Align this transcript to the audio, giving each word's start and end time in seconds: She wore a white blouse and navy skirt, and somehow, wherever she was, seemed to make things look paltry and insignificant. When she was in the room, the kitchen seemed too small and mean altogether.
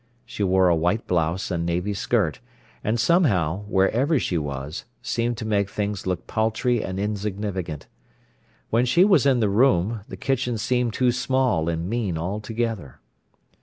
She 0.25 0.41
wore 0.41 0.67
a 0.67 0.75
white 0.75 1.05
blouse 1.05 1.51
and 1.51 1.63
navy 1.63 1.93
skirt, 1.93 2.39
and 2.83 2.99
somehow, 2.99 3.65
wherever 3.65 4.17
she 4.17 4.35
was, 4.35 4.85
seemed 5.03 5.37
to 5.37 5.45
make 5.45 5.69
things 5.69 6.07
look 6.07 6.25
paltry 6.25 6.83
and 6.83 6.99
insignificant. 6.99 7.85
When 8.71 8.87
she 8.87 9.05
was 9.05 9.27
in 9.27 9.41
the 9.41 9.47
room, 9.49 10.01
the 10.07 10.17
kitchen 10.17 10.57
seemed 10.57 10.93
too 10.95 11.11
small 11.11 11.69
and 11.69 11.87
mean 11.87 12.17
altogether. 12.17 12.99